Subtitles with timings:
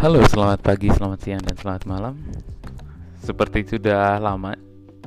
[0.00, 2.16] Halo, selamat pagi, selamat siang, dan selamat malam.
[3.20, 4.56] Seperti sudah lama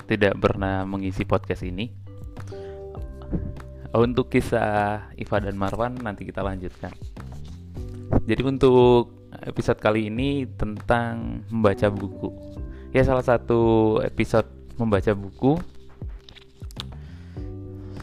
[0.05, 1.89] tidak pernah mengisi podcast ini.
[3.89, 6.93] Untuk kisah Iva dan Marwan nanti kita lanjutkan.
[8.29, 12.29] Jadi untuk episode kali ini tentang membaca buku.
[12.93, 14.45] Ya salah satu episode
[14.77, 15.57] membaca buku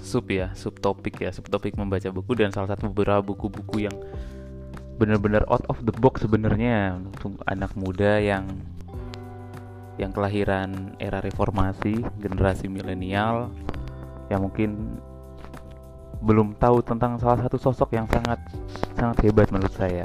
[0.02, 3.94] sub ya, subtopik ya, subtopik membaca buku dan salah satu beberapa buku-buku yang
[5.00, 8.44] benar-benar out of the box sebenarnya untuk anak muda yang
[9.96, 13.48] yang kelahiran era reformasi, generasi milenial
[14.28, 15.00] yang mungkin
[16.20, 18.36] belum tahu tentang salah satu sosok yang sangat
[18.92, 20.04] sangat hebat menurut saya.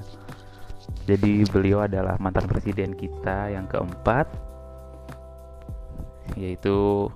[1.04, 4.32] Jadi beliau adalah mantan presiden kita yang keempat
[6.40, 7.08] yaitu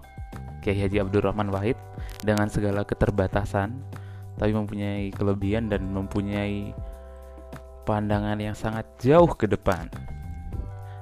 [0.60, 1.80] Kiai Haji Abdurrahman Wahid
[2.22, 3.72] dengan segala keterbatasan
[4.36, 6.72] tapi mempunyai kelebihan dan mempunyai
[7.90, 9.90] pandangan yang sangat jauh ke depan.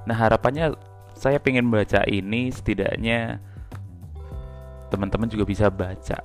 [0.08, 0.72] Nah harapannya
[1.12, 3.44] saya ingin baca ini setidaknya
[4.88, 6.24] teman-teman juga bisa baca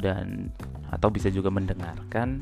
[0.00, 0.48] dan
[0.88, 2.40] atau bisa juga mendengarkan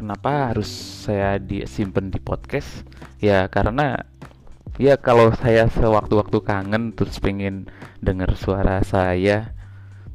[0.00, 0.70] kenapa harus
[1.06, 2.82] saya disimpan di podcast
[3.22, 4.02] ya karena
[4.80, 7.68] ya kalau saya sewaktu-waktu kangen terus pengen
[8.00, 9.57] dengar suara saya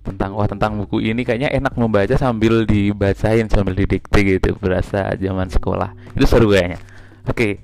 [0.03, 5.47] tentang wah tentang buku ini kayaknya enak membaca sambil dibacain sambil didikte gitu berasa zaman
[5.47, 5.95] sekolah.
[6.13, 6.79] Itu seru kayaknya.
[7.23, 7.63] Oke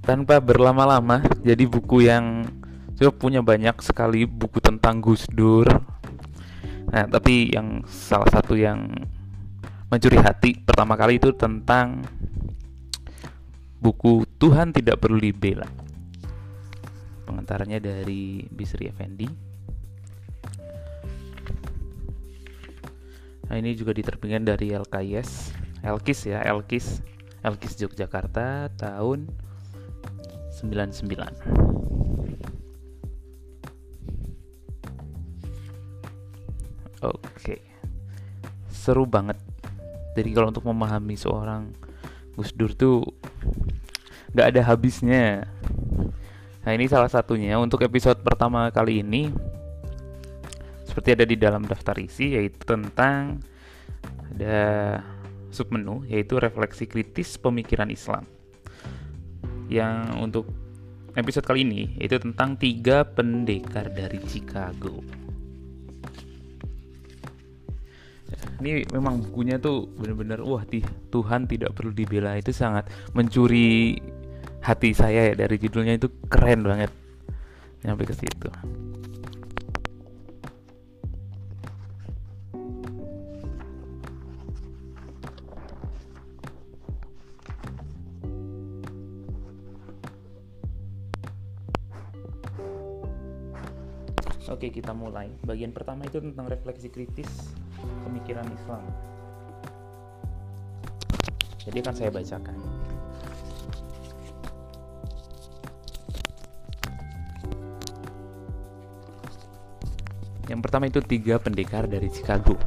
[0.00, 2.48] tanpa berlama-lama jadi buku yang
[2.96, 5.68] saya punya banyak sekali buku tentang Gus Dur.
[6.90, 8.92] Nah tapi yang salah satu yang
[9.88, 12.04] mencuri hati pertama kali itu tentang
[13.80, 15.68] buku Tuhan tidak perlu dibela.
[17.24, 19.49] Pengantarnya dari Bisri Effendi
[23.50, 27.00] nah ini juga diterbitkan dari LKS Elkis ya Elkis.
[27.40, 29.32] Elkis Yogyakarta tahun
[30.60, 31.08] 99
[37.00, 37.64] Oke.
[38.68, 39.40] Seru banget.
[40.12, 41.72] Jadi kalau untuk memahami seorang
[42.36, 43.00] Gus Dur tuh
[44.36, 45.48] nggak ada habisnya.
[46.60, 47.56] Nah ini salah satunya.
[47.56, 49.32] Untuk episode pertama kali ini
[51.00, 53.40] seperti ada di dalam daftar isi yaitu tentang
[54.36, 55.00] ada
[55.48, 58.28] submenu yaitu refleksi kritis pemikiran Islam.
[59.72, 60.44] Yang untuk
[61.16, 65.00] episode kali ini yaitu tentang tiga pendekar dari Chicago.
[68.60, 70.68] Ini memang bukunya tuh bener-bener wah
[71.08, 73.96] Tuhan tidak perlu dibela itu sangat mencuri
[74.60, 76.92] hati saya ya dari judulnya itu keren banget
[77.88, 78.52] nyampe ke situ
[94.60, 98.84] Oke kita mulai Bagian pertama itu tentang refleksi kritis Pemikiran Islam
[101.64, 102.60] Jadi akan saya bacakan
[110.44, 112.58] Yang pertama itu tiga pendekar dari Chicago.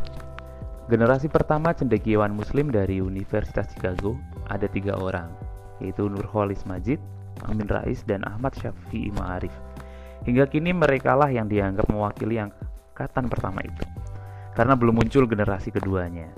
[0.88, 4.16] Generasi pertama cendekiawan muslim dari Universitas Chicago
[4.48, 5.28] ada tiga orang,
[5.84, 7.04] yaitu Nurholis Majid,
[7.44, 9.52] Amin Rais, dan Ahmad Syafi'i Ma'arif.
[10.24, 13.84] Hingga kini merekalah yang dianggap mewakili angkatan pertama itu,
[14.56, 16.32] karena belum muncul generasi keduanya.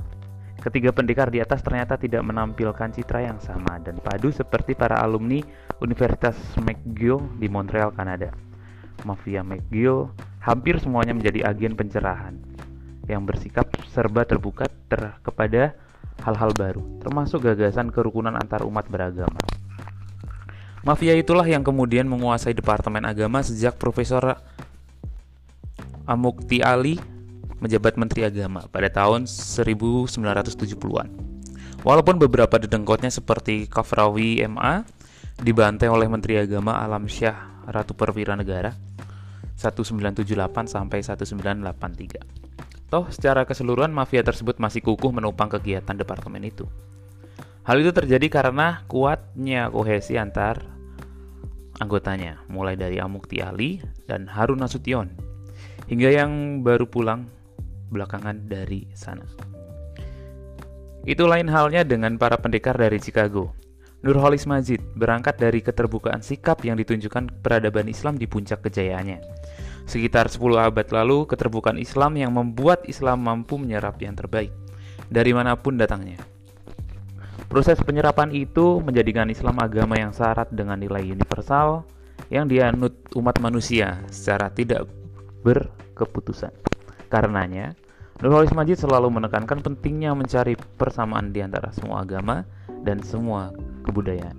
[0.58, 5.38] Ketiga pendekar di atas ternyata tidak menampilkan citra yang sama dan padu seperti para alumni
[5.78, 8.34] Universitas McGill di Montreal, Kanada.
[9.06, 10.10] Mafia McGill
[10.42, 12.34] hampir semuanya menjadi agen pencerahan
[13.06, 15.78] yang bersikap serba terbuka ter kepada
[16.26, 19.38] hal-hal baru, termasuk gagasan kerukunan antar umat beragama.
[20.86, 24.38] Mafia itulah yang kemudian menguasai Departemen Agama sejak Profesor
[26.06, 27.02] Amukti Ali
[27.58, 31.10] menjabat Menteri Agama pada tahun 1970-an.
[31.82, 34.86] Walaupun beberapa dedengkotnya seperti Kafrawi MA
[35.42, 38.70] dibantai oleh Menteri Agama Alam Syah Ratu Perwira Negara,
[39.58, 42.94] 1978 sampai 1983.
[42.94, 46.70] Toh secara keseluruhan mafia tersebut masih kukuh menopang kegiatan departemen itu.
[47.66, 50.75] Hal itu terjadi karena kuatnya kohesi antar
[51.80, 55.12] anggotanya, mulai dari Amukti Ali dan Harun Nasution,
[55.90, 57.28] hingga yang baru pulang
[57.92, 59.26] belakangan dari sana.
[61.06, 63.54] Itu lain halnya dengan para pendekar dari Chicago.
[64.02, 69.22] Nurholis Majid berangkat dari keterbukaan sikap yang ditunjukkan peradaban Islam di puncak kejayaannya.
[69.86, 74.54] Sekitar 10 abad lalu, keterbukaan Islam yang membuat Islam mampu menyerap yang terbaik
[75.10, 76.35] dari mana pun datangnya.
[77.46, 81.86] Proses penyerapan itu menjadikan Islam agama yang syarat dengan nilai universal
[82.34, 84.90] yang dianut umat manusia secara tidak
[85.46, 86.52] berkeputusan.
[87.08, 87.78] Karenanya,
[88.20, 92.48] Nurholis Majid selalu menekankan pentingnya mencari persamaan di antara semua agama
[92.82, 93.54] dan semua
[93.86, 94.36] kebudayaan.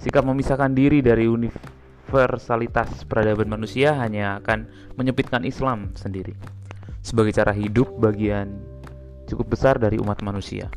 [0.00, 4.66] Sikap memisahkan diri dari universalitas peradaban manusia hanya akan
[4.96, 6.32] menyempitkan Islam sendiri
[7.00, 8.60] sebagai cara hidup bagian
[9.28, 10.68] cukup besar dari umat manusia.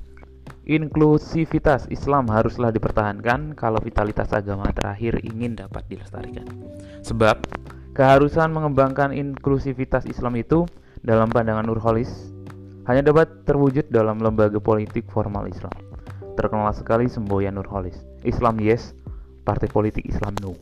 [0.63, 6.47] Inklusivitas Islam haruslah dipertahankan kalau vitalitas agama terakhir ingin dapat dilestarikan.
[7.03, 7.35] Sebab
[7.91, 10.63] keharusan mengembangkan inklusivitas Islam itu
[11.03, 12.31] dalam pandangan Nurholis
[12.87, 15.75] hanya dapat terwujud dalam lembaga politik formal Islam.
[16.39, 17.99] Terkenal sekali semboyan Nurholis.
[18.23, 18.95] Islam yes,
[19.43, 20.55] partai politik Islam no.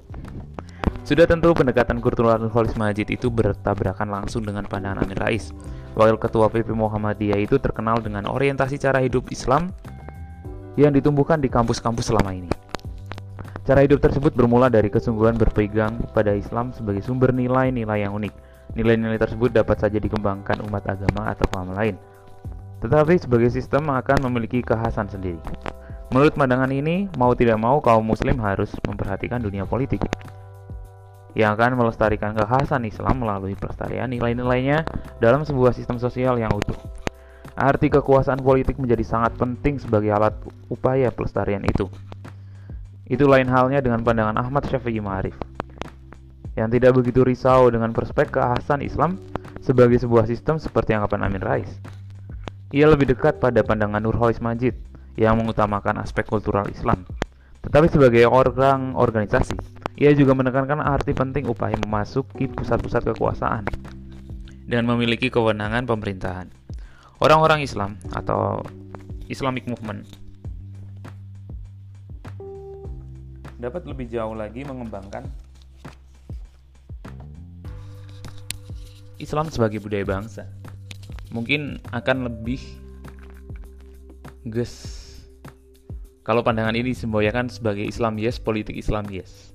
[1.06, 5.53] Sudah tentu pendekatan kultural Nurholis Majid itu bertabrakan langsung dengan pandangan Amin Rais.
[5.92, 9.76] Wakil Ketua PP Muhammadiyah itu terkenal dengan orientasi cara hidup Islam
[10.80, 12.48] yang ditumbuhkan di kampus-kampus selama ini.
[13.68, 18.34] Cara hidup tersebut bermula dari kesungguhan berpegang pada Islam sebagai sumber nilai-nilai yang unik.
[18.80, 22.00] Nilai-nilai tersebut dapat saja dikembangkan umat agama atau paham lain,
[22.80, 25.44] tetapi sebagai sistem akan memiliki kekhasan sendiri.
[26.16, 30.00] Menurut pandangan ini, mau tidak mau kaum muslim harus memperhatikan dunia politik
[31.38, 34.83] yang akan melestarikan kekhasan Islam melalui pelestarian nilai-nilainya
[35.24, 36.75] dalam sebuah sistem sosial yang utuh.
[37.56, 40.36] Arti kekuasaan politik menjadi sangat penting sebagai alat
[40.72, 41.88] upaya pelestarian itu.
[43.12, 45.36] Itu lain halnya dengan pandangan Ahmad Syafi'i Ma'arif
[46.56, 49.16] yang tidak begitu risau dengan perspektif kehasan Islam
[49.63, 51.72] sebagai sebuah sistem seperti anggapan Amin Rais.
[52.72, 54.75] Ia lebih dekat pada pandangan Nurholis Majid
[55.19, 57.04] yang mengutamakan aspek kultural Islam.
[57.68, 63.68] Tetapi sebagai orang organisasi, ia juga menekankan arti penting upaya memasuki pusat-pusat kekuasaan
[64.68, 66.48] dan memiliki kewenangan pemerintahan.
[67.22, 68.64] Orang-orang Islam atau
[69.30, 70.08] Islamic Movement
[73.62, 75.22] dapat lebih jauh lagi mengembangkan
[79.22, 80.50] Islam sebagai budaya bangsa.
[81.30, 82.60] Mungkin akan lebih
[84.50, 84.98] ges
[86.26, 89.50] kalau pandangan ini disemboyakan sebagai Islam yes, politik Islam yes.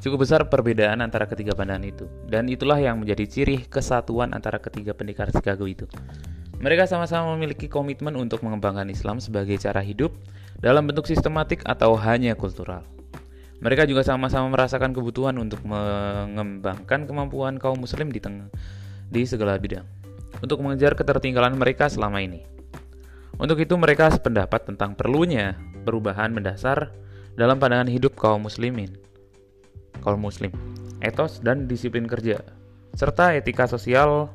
[0.00, 4.96] Cukup besar perbedaan antara ketiga pandangan itu, dan itulah yang menjadi ciri kesatuan antara ketiga
[4.96, 5.84] pendekar Chicago itu.
[6.56, 10.12] Mereka sama-sama memiliki komitmen untuk mengembangkan Islam sebagai cara hidup
[10.56, 12.80] dalam bentuk sistematik atau hanya kultural.
[13.60, 18.48] Mereka juga sama-sama merasakan kebutuhan untuk mengembangkan kemampuan kaum muslim di tengah
[19.12, 19.84] di segala bidang
[20.40, 22.40] untuk mengejar ketertinggalan mereka selama ini.
[23.36, 26.92] Untuk itu mereka sependapat tentang perlunya perubahan mendasar
[27.36, 28.96] dalam pandangan hidup kaum muslimin,
[30.00, 30.54] kaum muslim,
[31.02, 32.38] etos dan disiplin kerja,
[32.94, 34.30] serta etika sosial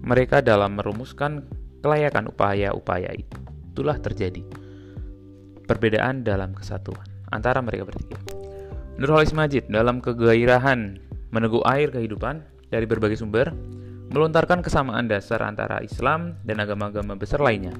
[0.00, 1.44] mereka dalam merumuskan
[1.84, 3.38] kelayakan upaya-upaya itu.
[3.76, 4.42] Itulah terjadi
[5.68, 8.16] perbedaan dalam kesatuan antara mereka bertiga.
[8.98, 10.98] Nurholis Majid dalam kegairahan
[11.30, 12.42] meneguk air kehidupan
[12.72, 13.52] dari berbagai sumber
[14.08, 17.76] melontarkan kesamaan dasar antara Islam dan agama-agama besar lainnya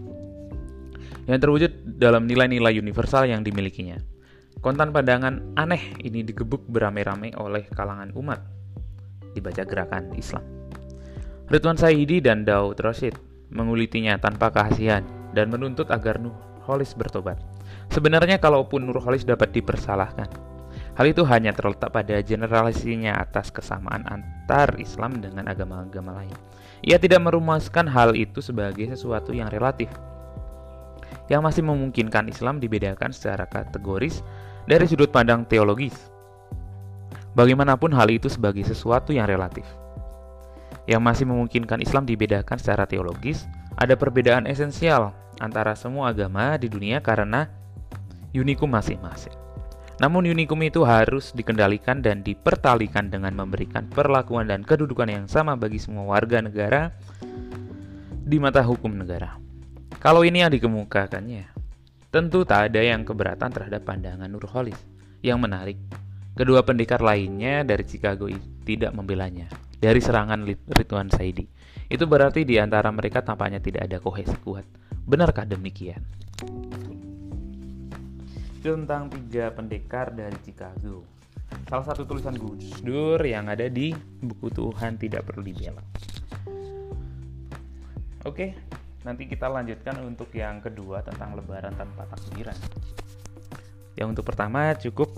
[1.28, 4.00] yang terwujud dalam nilai-nilai universal yang dimilikinya.
[4.58, 8.42] Kontan pandangan aneh ini digebuk beramai-ramai oleh kalangan umat
[9.30, 10.42] dibaca gerakan Islam.
[11.46, 13.14] Ridwan Saidi dan Daud Rashid
[13.54, 17.38] mengulitinya tanpa kehasian dan menuntut agar Nurholis bertobat.
[17.94, 20.26] Sebenarnya kalaupun Nurholis dapat dipersalahkan,
[20.98, 26.34] hal itu hanya terletak pada generalisasinya atas kesamaan antar Islam dengan agama-agama lain.
[26.82, 29.88] Ia tidak merumuskan hal itu sebagai sesuatu yang relatif,
[31.30, 34.20] yang masih memungkinkan Islam dibedakan secara kategoris
[34.68, 35.96] dari sudut pandang teologis.
[37.32, 39.64] Bagaimanapun hal itu sebagai sesuatu yang relatif
[40.88, 43.44] yang masih memungkinkan Islam dibedakan secara teologis,
[43.76, 47.44] ada perbedaan esensial antara semua agama di dunia karena
[48.32, 49.36] unikum masing-masing.
[50.00, 55.76] Namun unikum itu harus dikendalikan dan dipertalikan dengan memberikan perlakuan dan kedudukan yang sama bagi
[55.76, 56.96] semua warga negara
[58.24, 59.36] di mata hukum negara.
[60.00, 61.57] Kalau ini yang dikemukakannya,
[62.08, 64.80] tentu tak ada yang keberatan terhadap pandangan Nurholis.
[65.20, 65.78] Yang menarik,
[66.32, 68.32] kedua pendekar lainnya dari Chicago
[68.64, 71.44] tidak membelanya dari serangan Ridwan Saidi.
[71.88, 74.64] Itu berarti di antara mereka tampaknya tidak ada kohesi kuat.
[75.08, 76.00] Benarkah demikian?
[78.60, 81.04] Itu tentang tiga pendekar dari Chicago.
[81.68, 85.80] Salah satu tulisan Gus Dur yang ada di buku Tuhan Tidak Perlu Dibela.
[88.28, 88.52] Oke,
[89.06, 92.56] nanti kita lanjutkan untuk yang kedua tentang lebaran tanpa takbiran.
[93.98, 95.10] Yang untuk pertama cukup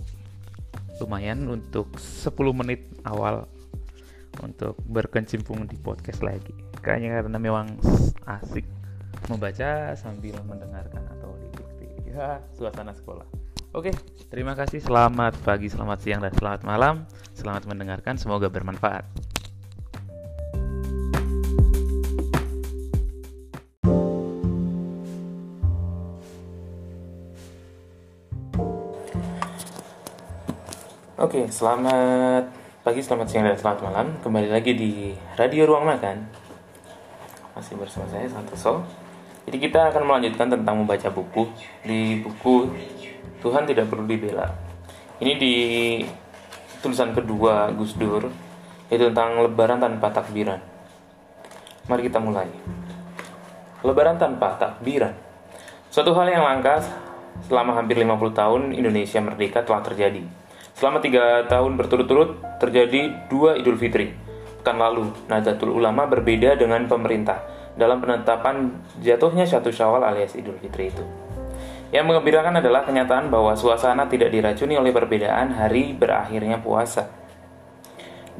[1.00, 3.48] lumayan untuk 10 menit awal
[4.44, 7.66] untuk berkecimpung di podcast lagi kayaknya karena memang
[8.24, 8.64] asik
[9.28, 11.48] membaca sambil mendengarkan atau di
[12.10, 13.24] ya suasana sekolah.
[13.70, 13.94] Oke,
[14.26, 14.82] terima kasih.
[14.82, 17.06] Selamat pagi, selamat siang, dan selamat malam.
[17.38, 19.29] Selamat mendengarkan, semoga bermanfaat.
[31.20, 32.48] Oke, selamat
[32.80, 34.06] pagi, selamat siang, dan selamat malam.
[34.24, 36.16] Kembali lagi di Radio Ruang Makan.
[37.52, 38.80] Masih bersama saya Santoso.
[39.44, 41.44] Jadi kita akan melanjutkan tentang membaca buku
[41.84, 42.72] di buku
[43.44, 44.48] Tuhan tidak perlu dibela.
[45.20, 45.54] Ini di
[46.80, 48.24] tulisan kedua Gus Dur
[48.88, 50.64] yaitu tentang lebaran tanpa takbiran.
[51.84, 52.48] Mari kita mulai.
[53.84, 55.12] Lebaran tanpa takbiran.
[55.92, 56.80] Suatu hal yang langka
[57.44, 60.39] selama hampir 50 tahun Indonesia merdeka telah terjadi
[60.80, 64.16] Selama tiga tahun berturut-turut terjadi dua Idul Fitri.
[64.64, 67.44] Pekan lalu, Nahdlatul Ulama berbeda dengan pemerintah
[67.76, 71.04] dalam penetapan jatuhnya satu syawal alias Idul Fitri itu.
[71.92, 77.12] Yang mengembirakan adalah kenyataan bahwa suasana tidak diracuni oleh perbedaan hari berakhirnya puasa.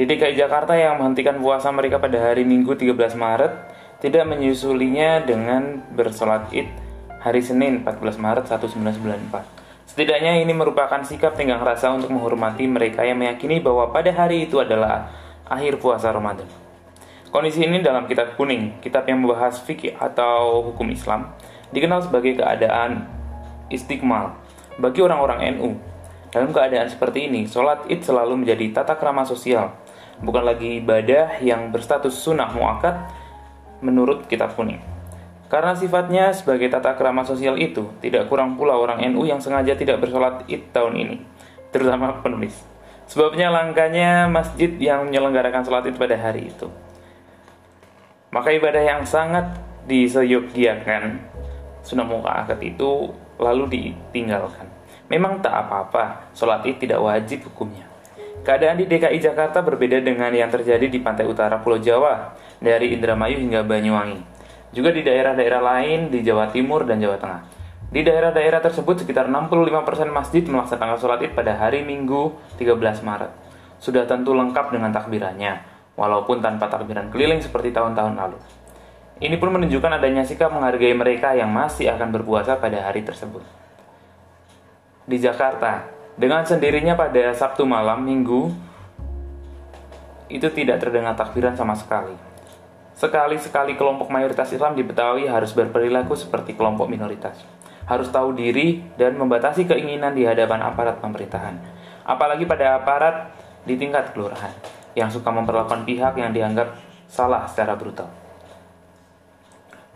[0.01, 3.53] Di DKI Jakarta yang menghentikan puasa mereka pada hari Minggu 13 Maret
[4.01, 6.73] tidak menyusulinya dengan bersolat id
[7.21, 9.61] hari Senin 14 Maret 1994.
[9.91, 14.63] Setidaknya ini merupakan sikap tenggang rasa untuk menghormati mereka yang meyakini bahwa pada hari itu
[14.63, 15.11] adalah
[15.51, 16.47] akhir puasa Ramadan.
[17.35, 21.35] Kondisi ini dalam kitab kuning, kitab yang membahas fikih atau hukum Islam,
[21.75, 23.11] dikenal sebagai keadaan
[23.67, 24.39] istiqmal
[24.79, 25.75] bagi orang-orang NU.
[26.31, 29.75] Dalam keadaan seperti ini, sholat id selalu menjadi tata krama sosial,
[30.23, 33.11] bukan lagi ibadah yang berstatus sunnah muakat
[33.83, 34.79] menurut kitab kuning.
[35.51, 39.99] Karena sifatnya sebagai tata kerama sosial itu, tidak kurang pula orang NU yang sengaja tidak
[39.99, 41.17] bersolat id tahun ini,
[41.75, 42.55] terutama penulis.
[43.11, 46.71] Sebabnya langkanya masjid yang menyelenggarakan sholat id pada hari itu.
[48.31, 49.59] Maka ibadah yang sangat
[49.91, 51.19] diseyoggiakan,
[51.83, 53.11] sunnah muka akad itu
[53.43, 54.71] lalu ditinggalkan.
[55.11, 57.91] Memang tak apa-apa, sholat id tidak wajib hukumnya.
[58.47, 63.43] Keadaan di DKI Jakarta berbeda dengan yang terjadi di pantai utara Pulau Jawa, dari Indramayu
[63.43, 64.40] hingga Banyuwangi.
[64.71, 67.43] Juga di daerah-daerah lain di Jawa Timur dan Jawa Tengah.
[67.91, 73.35] Di daerah-daerah tersebut sekitar 65% masjid melaksanakan sholat id pada hari Minggu 13 Maret.
[73.83, 75.59] Sudah tentu lengkap dengan takbirannya,
[75.99, 78.39] walaupun tanpa takbiran keliling seperti tahun-tahun lalu.
[79.19, 83.43] Ini pun menunjukkan adanya sikap menghargai mereka yang masih akan berpuasa pada hari tersebut.
[85.11, 88.55] Di Jakarta, dengan sendirinya pada Sabtu malam Minggu,
[90.31, 92.30] itu tidak terdengar takbiran sama sekali.
[93.01, 97.41] Sekali-sekali kelompok mayoritas Islam di Betawi harus berperilaku seperti kelompok minoritas.
[97.89, 101.57] Harus tahu diri dan membatasi keinginan di hadapan aparat pemerintahan.
[102.05, 103.33] Apalagi pada aparat
[103.65, 104.53] di tingkat kelurahan
[104.93, 106.77] yang suka memperlakukan pihak yang dianggap
[107.09, 108.13] salah secara brutal.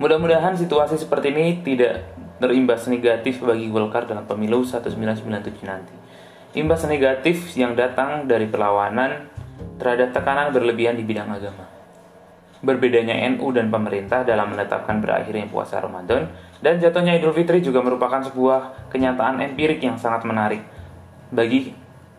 [0.01, 2.09] Mudah-mudahan situasi seperti ini tidak
[2.41, 5.93] terimbas negatif bagi Golkar dalam pemilu 1997 nanti.
[6.57, 9.29] Imbas negatif yang datang dari perlawanan
[9.77, 11.74] terhadap tekanan berlebihan di bidang agama
[12.65, 16.33] berbedanya NU dan pemerintah dalam menetapkan berakhirnya puasa Ramadan
[16.65, 20.65] dan jatuhnya Idul Fitri juga merupakan sebuah kenyataan empirik yang sangat menarik
[21.29, 21.77] bagi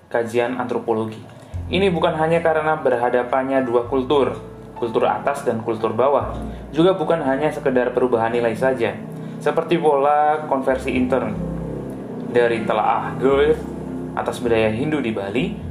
[0.08, 1.20] kajian antropologi.
[1.66, 4.38] Ini bukan hanya karena berhadapannya dua kultur,
[4.78, 6.38] kultur atas dan kultur bawah,
[6.70, 8.94] juga bukan hanya sekedar perubahan nilai saja,
[9.42, 11.34] seperti pola konversi intern
[12.30, 13.58] dari telaah Goethe
[14.14, 15.65] atas budaya Hindu di Bali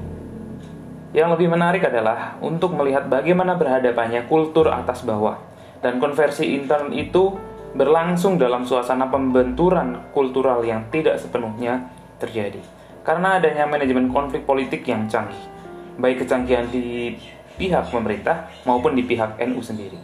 [1.15, 5.39] yang lebih menarik adalah untuk melihat bagaimana berhadapannya kultur atas bawah
[5.79, 7.39] dan konversi intern itu
[7.79, 11.87] berlangsung dalam suasana pembenturan kultural yang tidak sepenuhnya
[12.19, 12.59] terjadi
[13.07, 15.55] karena adanya manajemen konflik politik yang canggih
[15.99, 17.15] baik kecanggihan di
[17.55, 19.99] pihak pemerintah maupun di pihak NU sendiri.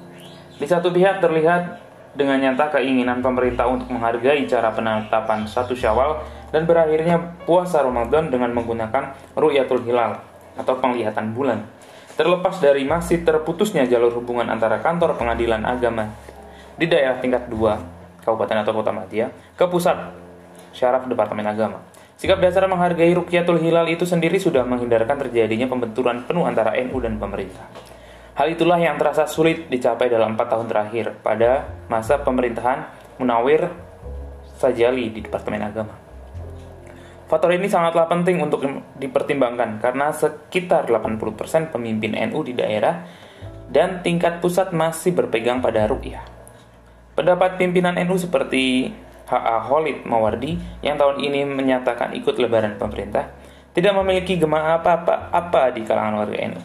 [0.60, 1.82] Di satu pihak terlihat
[2.14, 8.50] dengan nyata keinginan pemerintah untuk menghargai cara penetapan satu syawal dan berakhirnya puasa Ramadan dengan
[8.54, 10.29] menggunakan Ru'yatul Hilal
[10.60, 11.64] atau penglihatan bulan.
[12.20, 16.12] Terlepas dari masih terputusnya jalur hubungan antara kantor pengadilan agama
[16.76, 20.12] di daerah tingkat 2 Kabupaten atau Kota Madia ke pusat
[20.76, 21.80] syaraf Departemen Agama.
[22.20, 27.16] Sikap dasar menghargai Rukyatul Hilal itu sendiri sudah menghindarkan terjadinya pembenturan penuh antara NU dan
[27.16, 27.64] pemerintah.
[28.36, 33.72] Hal itulah yang terasa sulit dicapai dalam empat tahun terakhir pada masa pemerintahan Munawir
[34.60, 36.09] Sajali di Departemen Agama.
[37.30, 38.66] Faktor ini sangatlah penting untuk
[38.98, 43.06] dipertimbangkan karena sekitar 80% pemimpin NU di daerah
[43.70, 46.26] dan tingkat pusat masih berpegang pada ru'yah.
[47.14, 48.90] Pendapat pimpinan NU seperti
[49.30, 49.62] H.A.
[49.62, 53.30] Holid Mawardi yang tahun ini menyatakan ikut lebaran pemerintah
[53.70, 56.62] tidak memiliki gema apa-apa apa di kalangan warga NU.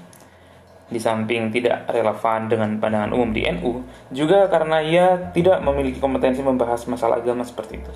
[0.89, 6.41] Di samping tidak relevan dengan pandangan umum di NU, juga karena ia tidak memiliki kompetensi
[6.41, 7.93] membahas masalah agama seperti itu.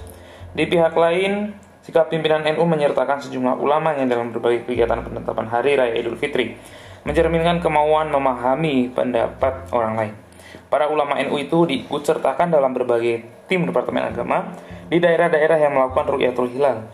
[0.54, 1.54] Di pihak lain,
[1.90, 6.54] sikap pimpinan NU menyertakan sejumlah ulama yang dalam berbagai kegiatan penetapan Hari Raya Idul Fitri
[7.02, 10.14] mencerminkan kemauan memahami pendapat orang lain.
[10.70, 14.54] Para ulama NU itu diikutsertakan dalam berbagai tim Departemen Agama
[14.86, 16.86] di daerah-daerah yang melakukan Rukyatul Hilal.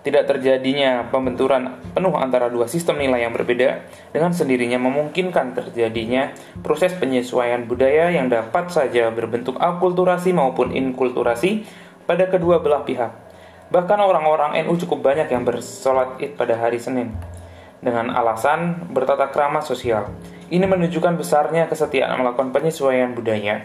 [0.00, 3.84] Tidak terjadinya pembenturan penuh antara dua sistem nilai yang berbeda
[4.16, 6.32] dengan sendirinya memungkinkan terjadinya
[6.64, 11.68] proses penyesuaian budaya yang dapat saja berbentuk akulturasi maupun inkulturasi
[12.08, 13.21] pada kedua belah pihak.
[13.72, 17.16] Bahkan orang-orang NU cukup banyak yang bersolat id pada hari Senin
[17.80, 20.12] dengan alasan bertata krama sosial.
[20.52, 23.64] Ini menunjukkan besarnya kesetiaan melakukan penyesuaian budaya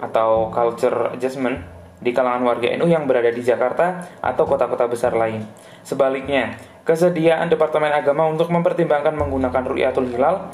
[0.00, 1.60] atau culture adjustment
[2.00, 5.44] di kalangan warga NU yang berada di Jakarta atau kota-kota besar lain.
[5.84, 6.56] Sebaliknya,
[6.88, 10.48] kesediaan Departemen Agama untuk mempertimbangkan menggunakan Ru'yatul Hilal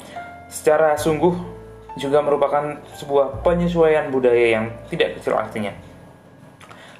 [0.51, 1.33] secara sungguh
[1.95, 5.88] juga merupakan sebuah penyesuaian budaya yang tidak kecil artinya.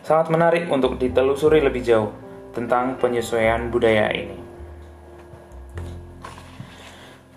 [0.09, 2.09] Sangat menarik untuk ditelusuri lebih jauh
[2.49, 4.41] tentang penyesuaian budaya ini.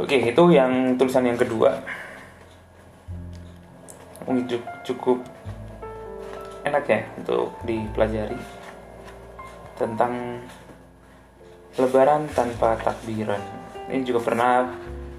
[0.00, 1.85] Oke, itu yang tulisan yang kedua.
[4.88, 5.21] Cukup
[6.64, 8.41] enak ya untuk dipelajari
[9.76, 10.41] tentang
[11.76, 13.41] lebaran tanpa takbiran
[13.93, 14.73] ini juga pernah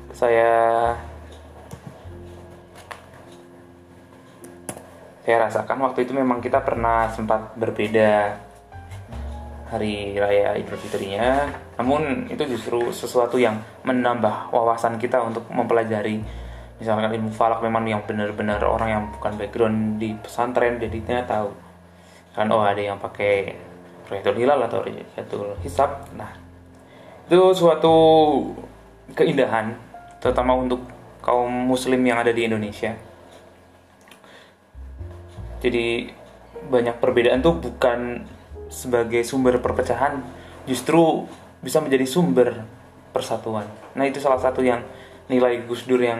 [0.10, 0.98] saya
[5.24, 8.38] saya rasakan waktu itu memang kita pernah sempat berbeda
[9.72, 11.50] hari raya Idul Fitrinya.
[11.80, 16.22] Namun itu justru sesuatu yang menambah wawasan kita untuk mempelajari.
[16.78, 21.50] Misalkan ilmu falak memang yang benar-benar orang yang bukan background di pesantren jadi dia tahu.
[22.36, 23.56] Kan oh ada yang pakai
[24.14, 26.30] proyektor hilal atau proyektor hisap nah
[27.26, 27.96] itu suatu
[29.16, 29.74] keindahan
[30.20, 30.84] terutama untuk
[31.24, 32.94] kaum muslim yang ada di Indonesia
[35.64, 36.12] jadi
[36.68, 38.28] banyak perbedaan tuh bukan
[38.68, 40.20] sebagai sumber perpecahan
[40.68, 41.24] justru
[41.64, 42.68] bisa menjadi sumber
[43.16, 44.84] persatuan nah itu salah satu yang
[45.32, 46.20] nilai Gus Dur yang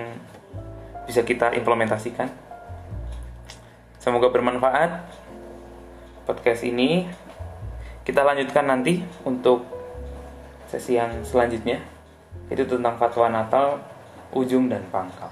[1.04, 2.32] bisa kita implementasikan.
[4.00, 5.04] Semoga bermanfaat
[6.28, 7.08] podcast ini.
[8.04, 9.64] Kita lanjutkan nanti untuk
[10.68, 11.80] sesi yang selanjutnya.
[12.52, 13.80] Itu tentang fatwa Natal,
[14.36, 15.32] ujung dan pangkal.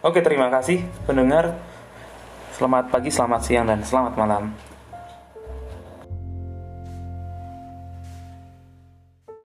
[0.00, 1.60] Oke, terima kasih pendengar.
[2.50, 4.69] Selamat pagi, selamat siang, dan selamat malam.